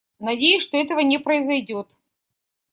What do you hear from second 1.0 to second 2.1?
не произойдет.